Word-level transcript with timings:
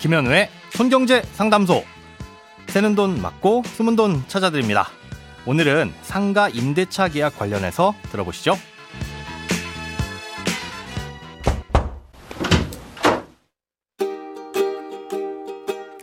김현우의 0.00 0.48
손경제 0.70 1.22
상담소. 1.32 1.82
새는 2.68 2.94
돈 2.94 3.20
맞고 3.20 3.64
숨은 3.66 3.96
돈 3.96 4.22
찾아드립니다. 4.28 4.88
오늘은 5.44 5.92
상가 6.02 6.48
임대차 6.48 7.08
계약 7.08 7.36
관련해서 7.38 7.94
들어보시죠. 8.12 8.56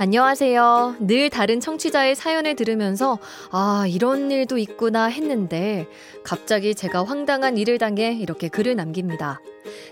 안녕하세요. 0.05 0.97
늘 0.99 1.31
다른 1.31 1.59
청취자의 1.59 2.13
사연을 2.13 2.55
들으면서 2.55 3.17
아, 3.49 3.85
이런 3.89 4.29
일도 4.29 4.59
있구나 4.59 5.05
했는데 5.05 5.87
갑자기 6.23 6.75
제가 6.75 7.03
황당한 7.03 7.57
일을 7.57 7.79
당해 7.79 8.13
이렇게 8.13 8.47
글을 8.47 8.75
남깁니다. 8.75 9.41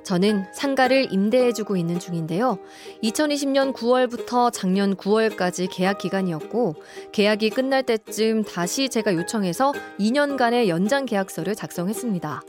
저는 0.04 0.46
상가를 0.54 1.12
임대해주고 1.12 1.78
있는 1.78 1.98
중인데요. 1.98 2.60
2020년 3.02 3.74
9월부터 3.74 4.54
작년 4.54 4.96
9월까지 4.96 5.68
계약 5.72 5.98
기간이었고 5.98 6.76
계약이 7.12 7.50
끝날 7.50 7.82
때쯤 7.82 8.44
다시 8.44 8.90
제가 8.90 9.16
요청해서 9.16 9.74
2년간의 10.00 10.68
연장 10.68 11.08
계약서를 11.08 11.56
작성했습니다. 11.56 12.44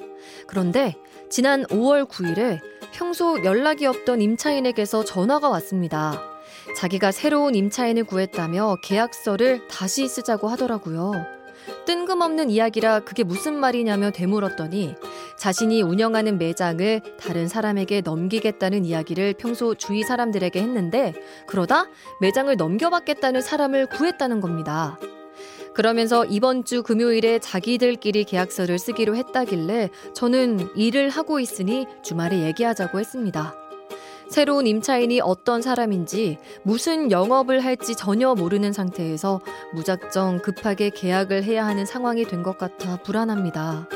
그런데 0.47 0.97
지난 1.31 1.65
5월 1.65 2.07
9일에 2.07 2.61
평소 2.93 3.43
연락이 3.43 3.87
없던 3.87 4.21
임차인에게서 4.21 5.07
전화가 5.07 5.49
왔습니다. 5.49 6.34
자기가 6.77 7.13
새로운 7.13 7.55
임차인을 7.55 8.05
구했다며 8.05 8.79
계약서를 8.83 9.69
다시 9.69 10.09
쓰자고 10.09 10.49
하더라고요. 10.49 11.13
뜬금없는 11.87 12.51
이야기라 12.51 13.01
그게 13.01 13.23
무슨 13.23 13.55
말이냐며 13.55 14.11
되물었더니 14.11 14.95
자신이 15.39 15.83
운영하는 15.83 16.39
매장을 16.39 17.01
다른 17.19 17.49
사람에게 17.49 18.03
넘기겠다는 18.03 18.85
이야기를 18.85 19.35
평소 19.39 19.75
주위 19.75 20.03
사람들에게 20.03 20.61
했는데 20.61 21.15
그러다 21.47 21.87
매장을 22.21 22.55
넘겨받겠다는 22.55 23.41
사람을 23.41 23.87
구했다는 23.87 24.41
겁니다. 24.41 24.99
그러면서 25.75 26.25
이번 26.27 26.65
주 26.65 26.83
금요일에 26.83 27.41
자기들끼리 27.41 28.25
계약서를 28.25 28.79
쓰기로 28.79 29.17
했다길래 29.17 29.91
저는 30.15 30.77
일을 30.77 31.09
하고 31.09 31.41
있으니 31.41 31.87
주말에 32.03 32.45
얘기하자고 32.45 33.01
했습니다. 33.01 33.64
새로운 34.29 34.67
임차인이 34.67 35.21
어떤 35.21 35.63
사람인지 35.63 36.39
무슨 36.63 37.11
영업을 37.11 37.61
할지 37.65 37.95
전혀 37.95 38.35
모르는 38.35 38.73
상태에서 38.73 39.41
무작정 39.75 40.41
급하게 40.41 40.91
계약을 40.91 41.45
해야 41.45 41.67
하는 41.67 41.87
상황이 41.87 42.25
된 42.25 42.45
것 42.45 42.59
같아 42.59 42.99
불안합니다. 42.99 43.89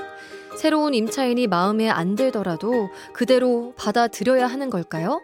새로운 0.57 0.95
임차인이 0.95 1.47
마음에 1.49 1.91
안 1.91 2.15
들더라도 2.15 2.89
그대로 3.13 3.75
받아들여야 3.77 4.47
하는 4.47 4.71
걸까요? 4.71 5.21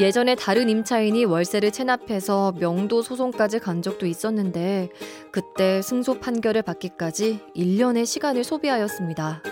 예전에 0.00 0.34
다른 0.34 0.68
임차인이 0.68 1.24
월세를 1.24 1.70
체납해서 1.70 2.54
명도 2.58 3.02
소송까지 3.02 3.60
간 3.60 3.80
적도 3.82 4.06
있었는데 4.06 4.88
그때 5.30 5.82
승소 5.82 6.18
판결을 6.18 6.62
받기까지 6.62 7.40
1년의 7.54 8.06
시간을 8.06 8.42
소비하였습니다. 8.42 9.51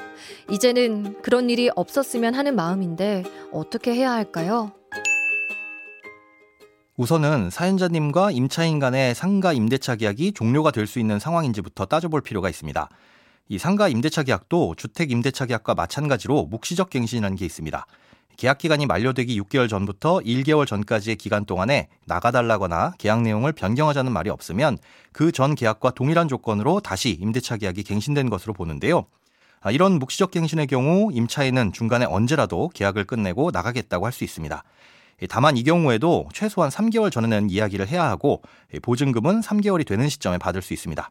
이제는 0.50 1.20
그런 1.22 1.50
일이 1.50 1.70
없었으면 1.74 2.34
하는 2.34 2.56
마음인데 2.56 3.24
어떻게 3.52 3.94
해야 3.94 4.12
할까요? 4.12 4.72
우선은 6.96 7.50
사연자님과 7.50 8.30
임차인 8.30 8.78
간의 8.78 9.14
상가 9.14 9.52
임대차 9.52 9.96
계약이 9.96 10.32
종료가 10.32 10.70
될 10.70 10.86
수 10.86 10.98
있는 10.98 11.18
상황인지부터 11.18 11.86
따져볼 11.86 12.20
필요가 12.20 12.48
있습니다. 12.50 12.88
이 13.48 13.58
상가 13.58 13.88
임대차 13.88 14.22
계약도 14.24 14.74
주택 14.76 15.10
임대차 15.10 15.46
계약과 15.46 15.74
마찬가지로 15.74 16.46
묵시적 16.46 16.90
갱신이라는 16.90 17.36
게 17.36 17.44
있습니다. 17.46 17.86
계약 18.36 18.58
기간이 18.58 18.86
만료되기 18.86 19.40
6개월 19.42 19.68
전부터 19.68 20.20
1개월 20.20 20.66
전까지의 20.66 21.16
기간 21.16 21.44
동안에 21.44 21.88
나가달라거나 22.06 22.92
계약 22.98 23.22
내용을 23.22 23.52
변경하자는 23.52 24.12
말이 24.12 24.30
없으면 24.30 24.78
그 25.12 25.32
전 25.32 25.54
계약과 25.54 25.90
동일한 25.92 26.28
조건으로 26.28 26.80
다시 26.80 27.10
임대차 27.10 27.56
계약이 27.58 27.82
갱신된 27.82 28.30
것으로 28.30 28.52
보는데요. 28.54 29.06
아, 29.62 29.70
이런 29.70 29.98
묵시적 29.98 30.30
갱신의 30.30 30.68
경우 30.68 31.10
임차인은 31.12 31.72
중간에 31.72 32.06
언제라도 32.06 32.70
계약을 32.70 33.04
끝내고 33.04 33.50
나가겠다고 33.50 34.06
할 34.06 34.12
수 34.12 34.24
있습니다. 34.24 34.64
다만 35.28 35.58
이 35.58 35.62
경우에도 35.62 36.26
최소한 36.32 36.70
3개월 36.70 37.12
전에는 37.12 37.50
이야기를 37.50 37.86
해야 37.88 38.04
하고 38.04 38.40
보증금은 38.80 39.42
3개월이 39.42 39.86
되는 39.86 40.08
시점에 40.08 40.38
받을 40.38 40.62
수 40.62 40.72
있습니다. 40.72 41.10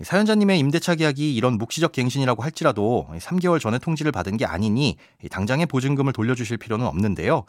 사연자님의 0.00 0.58
임대차 0.58 0.96
계약이 0.96 1.32
이런 1.36 1.56
묵시적 1.58 1.92
갱신이라고 1.92 2.42
할지라도 2.42 3.06
3개월 3.20 3.60
전에 3.60 3.78
통지를 3.78 4.10
받은 4.10 4.38
게 4.38 4.44
아니니 4.44 4.96
당장의 5.30 5.66
보증금을 5.66 6.12
돌려주실 6.12 6.56
필요는 6.56 6.84
없는데요. 6.84 7.44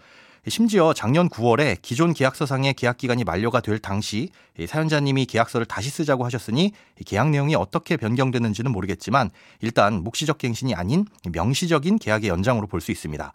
심지어 0.50 0.94
작년 0.94 1.30
9월에 1.30 1.78
기존 1.82 2.14
계약서상의 2.14 2.74
계약 2.74 2.98
기간이 2.98 3.24
만료가 3.24 3.62
될 3.62 3.80
당시 3.80 4.30
사연자님이 4.68 5.26
계약서를 5.26 5.66
다시 5.66 5.90
쓰자고 5.90 6.26
하셨으니 6.26 6.74
계약 7.06 7.30
내용이 7.30 7.56
어떻게 7.56 7.96
변경되는지는 7.96 8.70
모르겠지만 8.72 9.30
일단 9.62 10.04
묵시적 10.04 10.38
갱신이 10.40 10.76
아닌 10.76 11.06
명시적인 11.32 11.98
계약의 11.98 12.30
연장으로 12.30 12.68
볼 12.68 12.82
수 12.82 12.92
있습니다. 12.92 13.32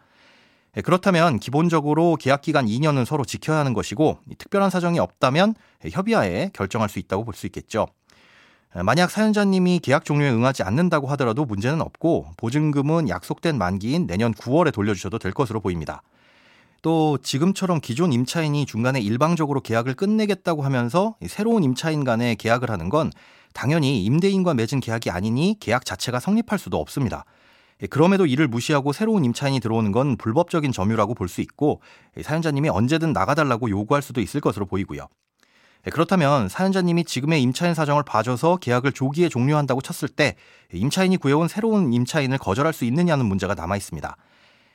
그렇다면 0.85 1.39
기본적으로 1.41 2.17
계약 2.17 2.43
기간 2.43 2.67
2년은 2.67 3.07
서로 3.07 3.25
지켜야 3.25 3.59
하는 3.59 3.73
것이고 3.73 4.19
특별한 4.37 4.69
사정이 4.69 4.99
없다면 4.99 5.55
협의하에 5.91 6.51
결정할 6.53 6.91
수 6.91 6.99
있다고 6.99 7.25
볼 7.25 7.35
수 7.35 7.47
있겠죠. 7.47 7.87
만약 8.85 9.11
사연자님이 9.11 9.79
계약 9.79 10.05
종료에 10.05 10.29
응하지 10.29 10.63
않는다고 10.63 11.07
하더라도 11.09 11.47
문제는 11.47 11.81
없고 11.81 12.33
보증금은 12.37 13.09
약속된 13.09 13.57
만기인 13.57 14.07
내년 14.07 14.35
9월에 14.35 14.75
돌려주셔도 14.75 15.19
될 15.19 15.33
것으로 15.33 15.61
보입니다. 15.61 16.03
또 16.83 17.19
지금처럼 17.19 17.81
기존 17.81 18.13
임차인이 18.13 18.67
중간에 18.67 19.01
일방적으로 19.01 19.61
계약을 19.61 19.95
끝내겠다고 19.95 20.63
하면서 20.63 21.17
새로운 21.27 21.65
임차인 21.65 22.05
간에 22.05 22.35
계약을 22.37 22.71
하는 22.71 22.89
건 22.89 23.11
당연히 23.53 24.05
임대인과 24.05 24.55
맺은 24.55 24.81
계약이 24.81 25.11
아니니 25.11 25.57
계약 25.59 25.85
자체가 25.85 26.21
성립할 26.21 26.59
수도 26.59 26.79
없습니다. 26.79 27.25
그럼에도 27.91 28.27
이를 28.27 28.49
무시하고 28.49 28.93
새로운 28.93 29.25
임차인이 29.25 29.61
들어오는 29.61 29.93
건 29.93 30.17
불법적인 30.17 30.73
점유라고 30.73 31.15
볼 31.15 31.29
수 31.29 31.41
있고 31.41 31.81
사연자님이 32.21 32.69
언제든 32.69 33.13
나가달라고 33.13 33.71
요구할 33.71 34.03
수도 34.03 34.21
있을 34.21 34.41
것으로 34.41 34.67
보이고요. 34.67 35.07
그렇다면 35.93 36.49
사연자님이 36.49 37.05
지금의 37.05 37.41
임차인 37.43 37.75
사정을 37.75 38.03
봐줘서 38.03 38.57
계약을 38.57 38.93
조기에 38.93 39.29
종료한다고 39.29 39.81
쳤을 39.81 40.09
때 40.09 40.35
임차인이 40.73 41.17
구해온 41.19 41.47
새로운 41.47 41.93
임차인을 41.93 42.39
거절할 42.39 42.73
수 42.73 42.85
있느냐는 42.85 43.27
문제가 43.27 43.55
남아 43.55 43.77
있습니다. 43.77 44.17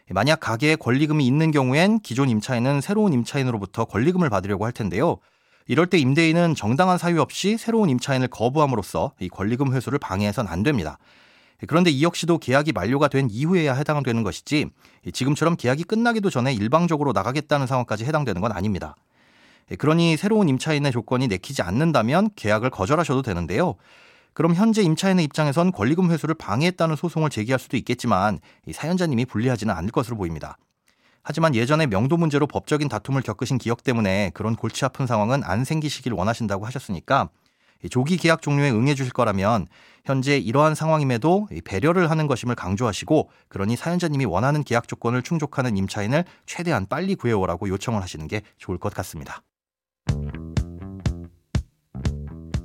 만약 0.10 0.40
가게에 0.40 0.76
권리금이 0.76 1.26
있는 1.26 1.52
경우엔 1.52 2.00
기존 2.00 2.30
임차인은 2.30 2.82
새로운 2.82 3.14
임차인으로부터 3.14 3.86
권리금을 3.86 4.30
받으려고 4.30 4.66
할 4.66 4.72
텐데요. 4.74 5.18
이럴 5.66 5.88
때 5.88 5.98
임대인은 5.98 6.56
정당한 6.56 6.98
사유 6.98 7.22
없이 7.22 7.58
새로운 7.58 7.90
임차인을 7.90 8.28
거부함으로써 8.28 9.14
이 9.20 9.30
권리금 9.30 9.74
회수를 9.74 9.98
방해해선 10.00 10.48
안 10.48 10.62
됩니다. 10.62 10.98
그런데 11.68 11.90
이 11.90 12.04
역시도 12.04 12.40
계약이 12.40 12.74
만료가 12.74 13.08
된 13.08 13.30
이후에야 13.32 13.74
해당되는 13.74 14.24
것이지 14.24 14.68
지금처럼 15.14 15.56
계약이 15.56 15.86
끝나기도 15.86 16.30
전에 16.30 16.54
일방적으로 16.54 17.14
나가겠다는 17.14 17.68
상황까지 17.68 18.04
해당되는 18.04 18.42
건 18.42 18.52
아닙니다. 18.52 18.96
그러니 19.78 20.18
새로운 20.18 20.50
임차인의 20.50 20.92
조건이 20.92 21.30
내키지 21.30 21.62
않는다면 21.62 22.32
계약을 22.36 22.70
거절하셔도 22.70 23.22
되는데요. 23.22 23.76
그럼 24.34 24.56
현재 24.56 24.82
임차인의 24.82 25.24
입장에선 25.26 25.72
권리금 25.72 26.12
회수를 26.12 26.36
방해했다는 26.36 26.96
소송을 26.96 27.30
제기할 27.30 27.60
수도 27.60 27.78
있겠지만 27.78 28.40
사연자님이 28.72 29.26
불리하지는 29.26 29.74
않을 29.74 29.92
것으로 29.92 30.18
보입니다. 30.18 30.58
하지만 31.24 31.56
예전에 31.56 31.88
명도 31.88 32.18
문제로 32.18 32.48
법적인 32.48 32.90
다툼을 32.90 33.22
겪으신 33.22 33.58
기억 33.58 33.84
때문에 33.84 34.32
그런 34.34 34.56
골치 34.56 34.84
아픈 34.84 35.08
상황은 35.08 35.44
안 35.44 35.64
생기시길 35.64 36.12
원하신다고 36.14 36.66
하셨으니까 36.66 37.30
조기 37.90 38.18
계약 38.18 38.42
종료에 38.42 38.72
응해 38.72 38.96
주실 38.96 39.14
거라면 39.14 39.68
현재 40.06 40.38
이러한 40.38 40.76
상황임에도 40.76 41.48
배려를 41.64 42.10
하는 42.10 42.28
것임을 42.28 42.56
강조하시고 42.56 43.30
그러니 43.48 43.76
사연자님이 43.76 44.26
원하는 44.26 44.64
계약 44.64 44.88
조건을 44.88 45.22
충족하는 45.22 45.78
임차인을 45.78 46.26
최대한 46.46 46.88
빨리 46.88 47.16
구해오라고 47.16 47.70
요청을 47.70 48.02
하시는 48.02 48.28
게 48.28 48.42
좋을 48.58 48.78
것 48.78 48.94
같습니다. 48.94 49.44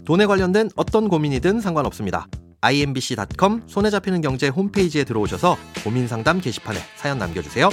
돈에 0.08 0.24
관련된 0.24 0.70
어떤 0.74 1.10
고민이든 1.10 1.60
상관없습니다. 1.60 2.28
imbc.com 2.62 3.64
손에 3.66 3.90
잡히는 3.90 4.22
경제 4.22 4.48
홈페이지에 4.48 5.04
들어오셔서 5.04 5.58
고민 5.84 6.08
상담 6.08 6.40
게시판에 6.40 6.78
사연 6.96 7.18
남겨주세요. 7.18 7.68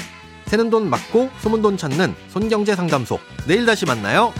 새는 0.47 0.69
돈 0.69 0.89
맞고 0.89 1.29
소문 1.39 1.61
돈 1.61 1.77
찾는 1.77 2.13
손경제 2.27 2.75
상담소. 2.75 3.19
내일 3.47 3.65
다시 3.65 3.85
만나요. 3.85 4.33